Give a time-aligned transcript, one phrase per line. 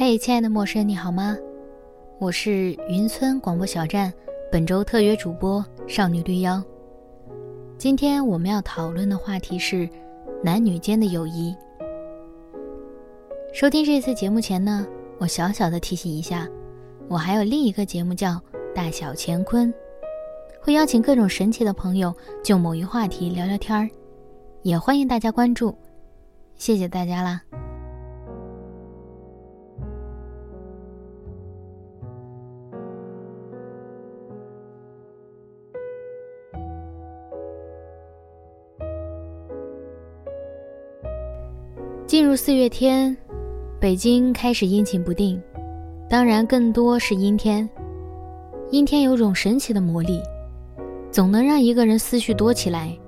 [0.00, 1.36] 嘿，亲爱的陌生人，你好吗？
[2.20, 4.14] 我是云村广播小站
[4.48, 6.62] 本周特约主播少女绿妖。
[7.76, 9.88] 今天我们要讨论的话题是
[10.40, 11.52] 男女间的友谊。
[13.52, 14.86] 收听这次节目前呢，
[15.18, 16.46] 我小小的提醒一下，
[17.08, 18.30] 我还有另一个节目叫
[18.72, 19.68] 《大小乾坤》，
[20.60, 23.90] 会邀请各种神奇的朋友就某一话题聊聊天儿，
[24.62, 25.74] 也欢迎大家关注，
[26.54, 27.42] 谢谢大家啦。
[42.08, 43.14] 进入四月天，
[43.78, 45.38] 北京开始阴晴不定，
[46.08, 47.68] 当然更多是阴天。
[48.70, 50.22] 阴天有种神奇的魔力，
[51.10, 52.98] 总能让一个人思绪多起来，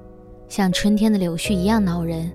[0.48, 2.30] 像春天的柳絮一样恼人。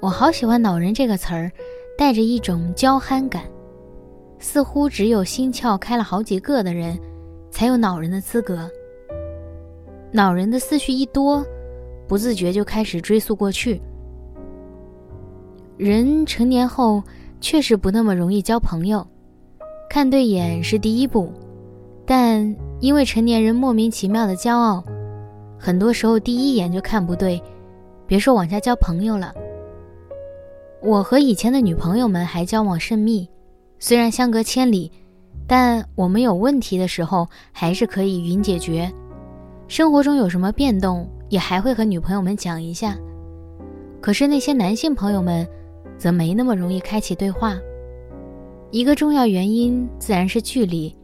[0.00, 1.50] 我好喜欢“恼人”这个词儿，
[1.96, 3.44] 带着一种娇憨感，
[4.38, 6.98] 似乎只有心窍开了好几个的人，
[7.50, 8.70] 才有恼人的资格。
[10.12, 11.42] 恼人的思绪一多，
[12.06, 13.80] 不自觉就开始追溯过去。
[15.80, 17.02] 人成年后
[17.40, 19.06] 确实不那么容易交朋友，
[19.88, 21.32] 看对眼是第一步，
[22.04, 24.84] 但因为成年人莫名其妙的骄傲，
[25.58, 27.42] 很多时候第一眼就看不对，
[28.06, 29.32] 别说往下交朋友了。
[30.82, 33.26] 我和以前的女朋友们还交往甚密，
[33.78, 34.92] 虽然相隔千里，
[35.46, 38.92] 但我们有问题的时候还是可以云解决，
[39.66, 42.98] 生活中有什么变动也还会和女朋友们讲一下。
[43.98, 45.48] 可是那些男性朋友们。
[46.00, 47.58] 则没那么容易开启对话。
[48.70, 50.96] 一个重要原因自然是距离，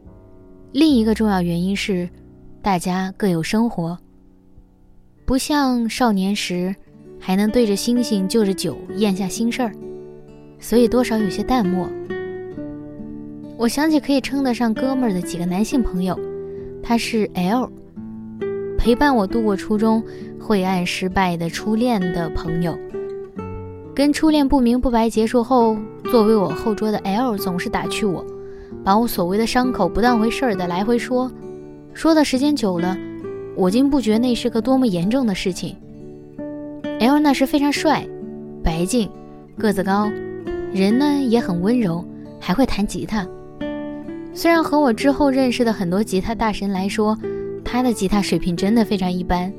[0.71, 2.09] 另一个重要原因是，
[2.63, 3.95] 大家各有生活。
[5.23, 6.75] 不像少年时，
[7.19, 9.71] 还能对着星星就着酒咽下心事儿，
[10.59, 11.87] 所以多少有些淡漠。
[13.55, 16.19] 我想起可以称得上哥们儿的几个男性朋友，
[16.81, 17.69] 他是 L，
[18.79, 20.01] 陪伴我度过初中
[20.39, 22.75] 晦暗失败的初恋的朋友。
[23.97, 25.75] 跟初恋不明不白结束后，
[26.11, 28.23] 作为我后桌的 L 总是打趣我，
[28.83, 31.31] 把我所谓的伤口不当回事儿的来回说，
[31.95, 32.95] 说的时间久了，
[33.55, 35.75] 我竟不觉那是个多么严重的事情。
[36.99, 38.07] L 那时非常帅，
[38.63, 39.09] 白净，
[39.57, 40.07] 个子高，
[40.71, 42.05] 人呢也很温柔，
[42.39, 43.27] 还会弹吉他。
[44.31, 47.17] 虽然和我之后认识的很多吉他大神来说，
[47.65, 49.51] 他的吉他水平真的非常一般，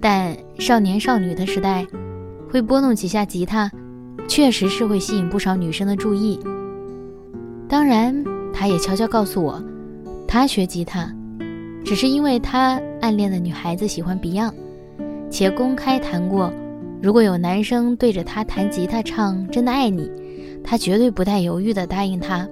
[0.00, 1.86] 但少年少女的时代。
[2.50, 3.70] 会拨弄几下吉他，
[4.28, 6.38] 确实是会吸引不少女生的注意。
[7.68, 9.62] 当然，他也悄悄告诉我，
[10.26, 11.12] 他学吉他，
[11.84, 14.52] 只是因为他暗恋的女孩子喜欢 Beyond，
[15.30, 16.52] 且公开谈过，
[17.02, 20.02] 如果有男生对着他弹吉他唱《真的爱你》，
[20.62, 22.48] 他绝对不带犹豫地答应他。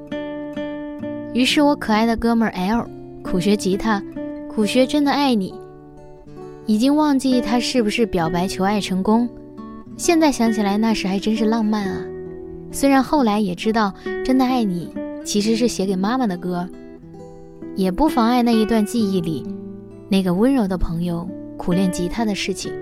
[1.32, 2.88] 于是我可爱的哥们 L
[3.22, 4.02] 苦学吉他，
[4.48, 5.52] 苦学《真的爱你》，
[6.66, 9.28] 已经忘记他是不是表白求爱成功。
[9.96, 12.04] 现在想起来，那时还真是浪漫啊！
[12.72, 13.94] 虽然后来也知道
[14.24, 14.92] 《真的爱你》
[15.24, 16.68] 其实是写给妈妈的歌，
[17.76, 19.46] 也不妨碍那一段记忆里
[20.08, 22.72] 那个温柔的朋友苦练吉他的事情。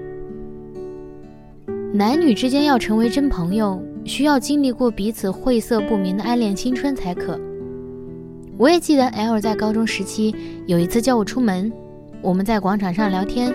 [1.93, 7.39] 男女之间要成为真朋友，需要经历过彼此晦涩不明的暗恋青春才可。
[8.57, 10.35] 我也记得 L 在高中时期
[10.67, 11.71] 有一次叫我出门，
[12.23, 13.55] 我们在广场上聊天，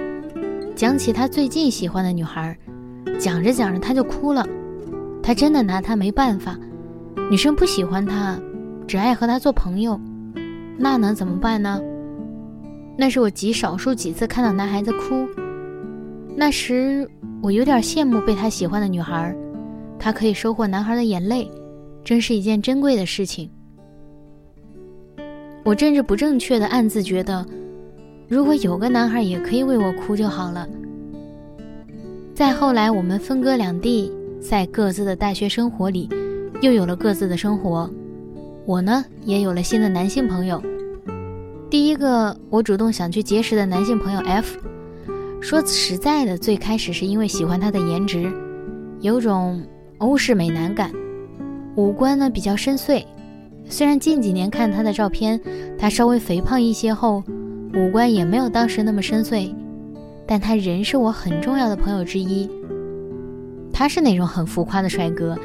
[0.75, 2.55] 讲起他最近喜欢的女孩。
[3.19, 4.45] 讲着讲着，他就哭了。
[5.21, 6.57] 他真的拿他没办法。
[7.29, 8.39] 女生不喜欢他，
[8.87, 9.99] 只爱和他做朋友，
[10.77, 11.81] 那能怎么办呢？
[12.97, 15.27] 那是我极少数几次看到男孩子哭。
[16.35, 17.09] 那时
[17.41, 19.35] 我有点羡慕被他喜欢的女孩，
[19.99, 21.49] 她可以收获男孩的眼泪，
[22.03, 23.49] 真是一件珍贵的事情。
[25.65, 27.45] 我政治不正确的暗自觉得，
[28.29, 30.65] 如果有个男孩也可以为我哭就好了。
[32.37, 36.07] 再后来，我们分隔两地，在各自的大学生活里，
[36.61, 37.89] 又有了各自的生活。
[38.63, 40.61] 我呢，也有了新的男性朋友。
[41.67, 44.59] 第一个我主动想去结识的男性朋友 F，
[45.41, 48.31] 说实在的，最开始是因为喜欢他的颜值，
[48.99, 49.59] 有种
[49.97, 50.91] 欧式美男感，
[51.75, 53.03] 五官呢比较深邃。
[53.67, 55.41] 虽然近几年看他的照片，
[55.75, 57.23] 他稍微肥胖一些后，
[57.73, 59.55] 五官也没有当时那么深邃。
[60.27, 62.49] 但他仍是我很重要的朋友之一。
[63.71, 65.37] 他是那种很浮夸的帅哥，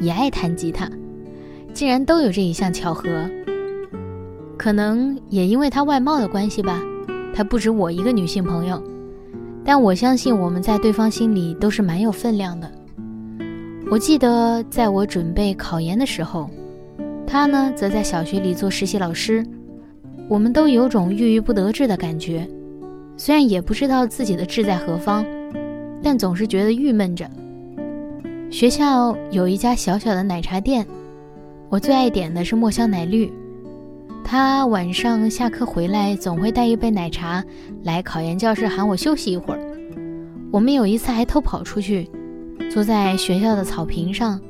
[0.00, 0.90] 也爱弹吉他，
[1.72, 3.08] 竟然都有这一项巧合。
[4.58, 6.82] 可能也因为他外貌的关系吧，
[7.32, 8.82] 他不止我一个女性朋友。
[9.64, 12.70] 但我相信我们在对方心里都是蛮有分量的。
[13.90, 16.48] 我记得在我准备考研的时候，
[17.26, 19.44] 他呢，则在小学里做实习老师。
[20.28, 22.48] 我们都有种郁郁不得志的感觉，
[23.16, 25.24] 虽然也不知道自己的志在何方，
[26.02, 27.28] 但总是觉得郁闷着。
[28.50, 30.86] 学校有一家小小的奶茶店，
[31.68, 33.32] 我最爱点的是墨香奶绿。
[34.22, 37.44] 他晚上下课回来，总会带一杯奶茶
[37.84, 39.60] 来考研教室喊我休息一会儿。
[40.52, 42.10] 我们有一次还偷跑出去，
[42.70, 44.40] 坐在学校的草坪上，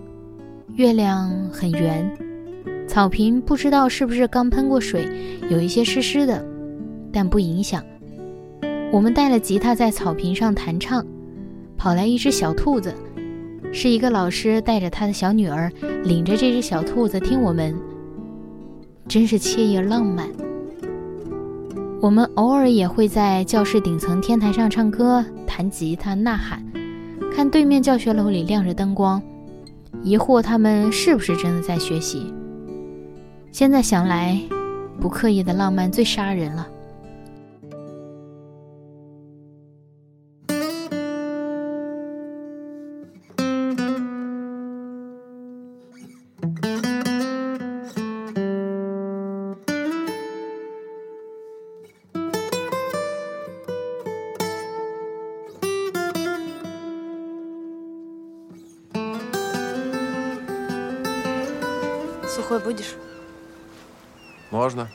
[0.75, 2.11] 月亮很圆，
[2.89, 5.09] 草坪不知道是不是刚喷过水，
[5.51, 6.45] 有一些湿湿的，
[7.13, 7.85] 但不影响。
[8.93, 11.05] 我们带了吉他在草坪上弹唱，
[11.77, 12.95] 跑来一只小兔子，
[13.73, 15.71] 是一个老师带着他的小女儿，
[16.05, 17.75] 领着这只小兔子听我们。
[19.09, 20.29] 真是惬意浪漫。
[22.01, 26.65] 我们偶尔也会在教室顶层天台上唱歌、弹吉他、呐喊，
[27.35, 29.21] 看对面教学楼里亮着灯光，
[30.03, 32.33] 疑惑他们是不是真的在学习。
[33.51, 34.41] 现在想来，
[35.01, 36.67] 不刻意的浪漫最杀人了。
[62.37, 62.97] Сухой будешь?
[64.51, 64.91] Можно.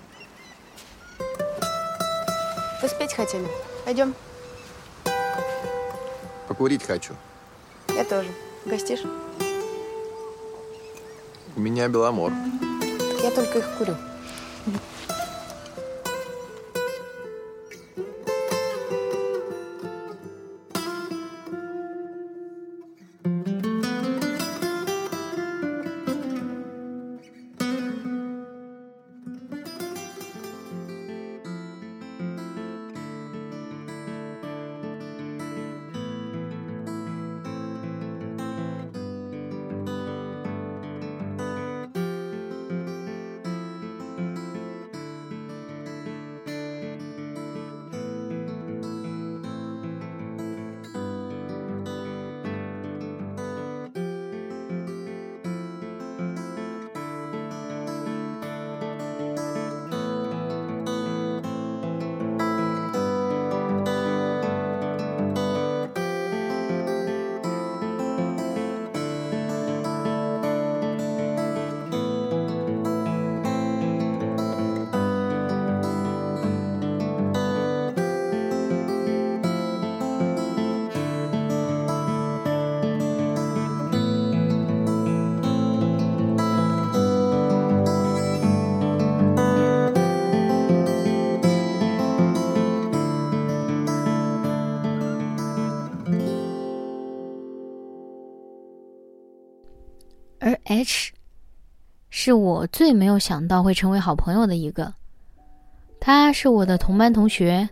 [2.84, 3.48] Вы спеть хотели?
[3.84, 4.14] Пойдем.
[6.48, 7.16] Покурить хочу.
[7.90, 8.30] Я тоже.
[8.64, 9.02] Гостишь?
[11.56, 12.32] У меня беломор.
[13.24, 13.96] Я только их курю.
[102.24, 104.94] 是我最没有想到会成为好朋友的一个。
[106.00, 107.68] 他是我的同班同学，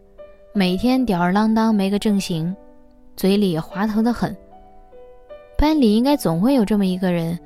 [0.56, 2.56] 每天吊儿郎当没个正形，
[3.16, 4.36] 嘴里滑头的很。
[5.56, 7.38] 班里应该总会有这么一个人，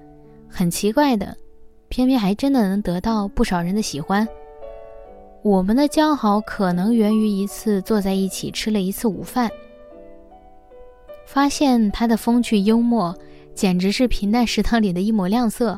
[0.47, 1.35] 很奇怪的，
[1.89, 4.25] 偏偏还真的能得到不少人的喜欢。
[5.41, 9.51] 我们的交好可能源于一次坐在一起吃了一次午饭，
[11.25, 13.13] 发现他的风趣幽默。
[13.53, 15.77] 简直是平淡食堂里的一抹亮色，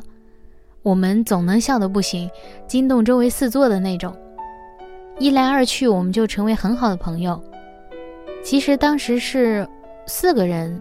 [0.86, 2.30] 我们总能笑得不行，
[2.68, 4.16] 惊动周围四座的那种。
[5.18, 7.42] 一来二去，我们就成为很好的朋友。
[8.44, 9.66] 其实当时是
[10.06, 10.80] 四个人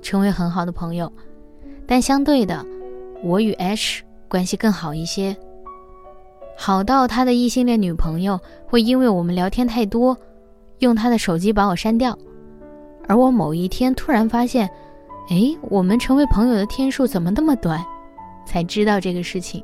[0.00, 1.12] 成为很好的朋友，
[1.86, 2.64] 但相对的，
[3.22, 5.36] 我与 H 关系更好一些，
[6.56, 10.16] 好到他的异性恋女朋友会因为我们聊天太多，
[10.78, 12.16] 用他的手机把我删掉。
[13.06, 14.66] 而我某一天突然发现。
[15.28, 17.84] 哎，我们成为朋友的天数怎么那么短？
[18.44, 19.62] 才知道这个事情。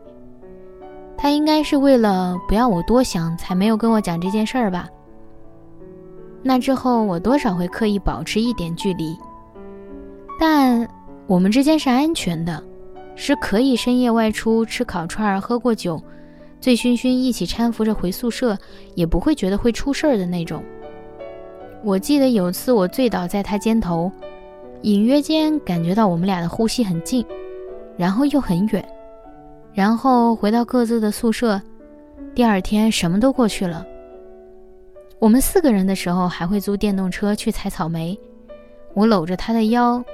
[1.17, 4.89] 他应该是为了不要我多想，才没有跟我讲这件事儿吧。
[6.43, 9.17] 那之后，我多少会刻意保持一点距离，
[10.39, 10.87] 但
[11.27, 12.63] 我们之间是安全的，
[13.17, 16.01] 是可以深夜外出吃烤串、喝过酒，
[16.61, 18.57] 醉醺醺一起搀扶着回宿舍，
[18.95, 20.63] 也不会觉得会出事儿的那种。
[21.83, 24.13] 我记得有次我醉倒在他肩头。
[24.83, 27.25] 隐约间感觉到我们俩的呼吸很近，
[27.97, 28.87] 然后又很远，
[29.73, 31.61] 然后回到各自的宿舍。
[32.35, 33.87] 第二天什么都过去了。
[35.19, 38.19] 我们四个人的时候还会租电动车去采草莓，
[38.93, 40.05] 我搂着他的腰。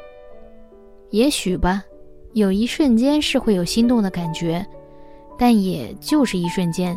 [1.11, 1.83] 也许吧，
[2.33, 4.65] 有一瞬间是会有心动的感觉，
[5.37, 6.97] 但也就是一瞬间，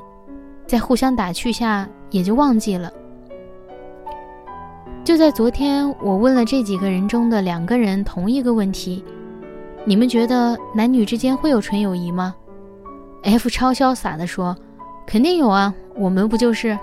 [0.68, 2.94] 在互相打趣下也就忘记了。
[5.04, 9.04] 就在昨天，我问了这几个人中的两个人同一个问题：
[9.88, 12.34] 你们觉得男女之间会有纯友谊吗
[13.22, 14.58] ？F 超潇洒地说
[15.06, 16.75] ：“肯定有啊，我们不就是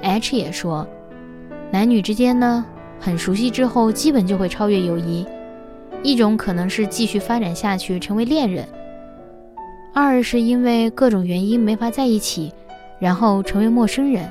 [0.00, 0.86] ？”H 也说
[1.72, 2.64] ：“男女之间呢，
[3.00, 5.26] 很熟悉之后，基本就会超越友谊。
[6.04, 8.64] 一种可能是继续发展下去，成为恋人；
[9.92, 12.52] 二是因为各种原因没法在一起，
[13.00, 14.24] 然后成为陌生人；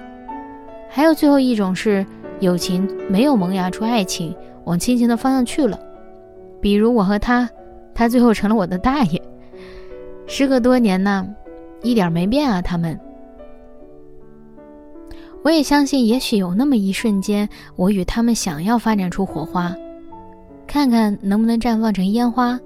[0.90, 2.06] 还有最后一种是。”
[2.40, 5.78] 友情没有萌芽出爱情，往亲情的方向去了。
[6.62, 7.50] 比如我和他，
[7.94, 9.22] 他最后成了我的大爷。
[10.28, 11.28] 时隔多年呢，
[11.82, 12.62] 一点没变啊。
[12.62, 13.00] 他们，
[15.44, 19.76] 我也相信，也许有那么一瞬间，我与他们想要发展出火花，
[20.68, 22.60] 看看能不能绽放成烟花。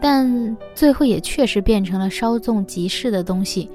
[0.00, 3.70] 但最后也确实变成了稍纵即逝的东西。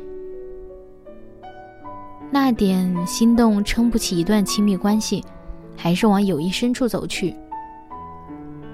[2.32, 5.24] 那点心动撑不起一段亲密关系，
[5.76, 7.36] 还是往友谊深处走去。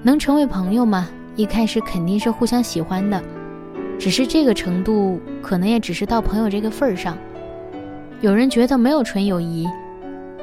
[0.01, 1.10] 能成为朋友吗？
[1.36, 3.22] 一开始肯定是互相喜欢的，
[4.00, 7.18] 只是这个程度可能也只是到朋友这个份儿上。
[8.22, 9.68] 有人觉得没有纯友谊，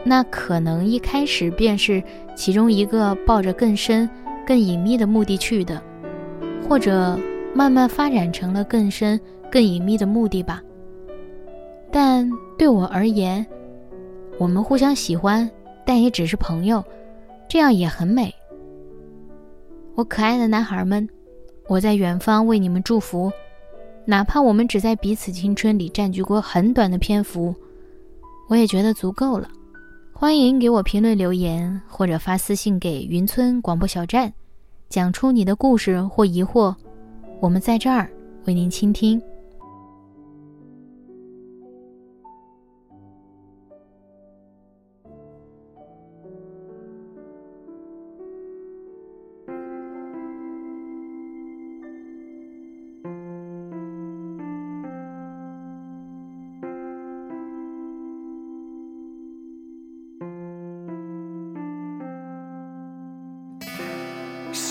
[0.04, 2.02] 那可能一开始便是
[2.36, 4.08] 其中一个抱着更深、
[4.46, 5.82] 更隐秘的目的去的，
[6.68, 7.18] 或者
[7.54, 9.18] 慢慢发展成了更深、
[9.50, 10.62] 更隐秘的目的吧。
[11.90, 13.44] 但对我而言，
[14.38, 15.50] 我们互相喜欢，
[15.84, 16.84] 但也只是朋友，
[17.48, 18.32] 这样也很美。
[19.94, 21.06] 我可爱的男孩们，
[21.68, 23.30] 我在远方为你们祝福，
[24.06, 27.54] 哪怕我们只在彼此青春里占据过很短的篇幅，
[28.48, 29.48] 我也觉得足够了。
[30.12, 34.32] 欢迎给我评论留言，或者发私信给云村广播小站，
[34.88, 36.74] 讲出你的故事或疑惑，
[37.38, 38.08] 我们在这儿
[38.46, 39.20] 为您倾听。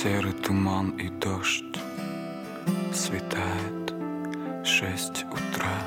[0.02, 1.78] Серый туман и дождь
[2.92, 3.94] Светает
[4.66, 5.78] шесть утра.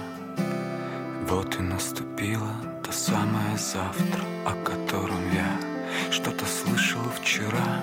[1.28, 2.54] Вот и наступило
[2.84, 5.58] то самое завтра О котором я
[6.12, 7.82] что-то слышал вчера.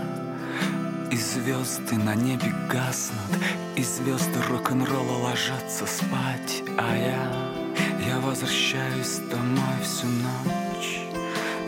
[1.11, 3.43] И звезды на небе гаснут
[3.75, 6.63] И звезды рок-н-ролла ложатся спать.
[6.77, 11.01] А я, я возвращаюсь домой всю ночь.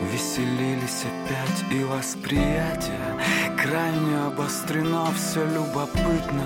[0.10, 3.20] Веселились опять и восприятие
[3.64, 6.44] Крайне обострено, все любопытно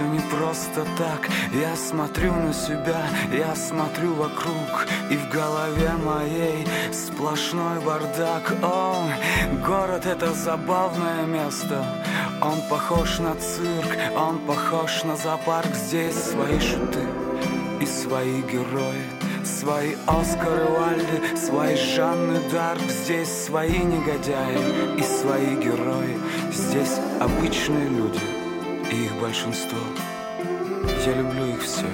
[0.00, 1.28] все не просто так.
[1.52, 8.54] Я смотрю на себя, я смотрю вокруг И в голове моей сплошной бардак.
[8.62, 9.08] О,
[9.66, 11.84] город это забавное место.
[12.40, 15.74] Он похож на цирк, он похож на зоопарк.
[15.74, 17.04] Здесь свои шуты
[17.80, 22.82] и свои герои Свои Оскары Вальды, свои Жанны Дарк.
[22.88, 26.18] Здесь свои негодяи и свои герои.
[26.52, 28.20] Здесь обычные люди
[28.92, 29.78] и их большинство.
[31.06, 31.86] Я люблю их всех,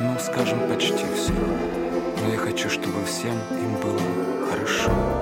[0.00, 1.36] ну, скажем, почти всех.
[2.22, 4.00] Но я хочу, чтобы всем им было
[4.50, 5.15] хорошо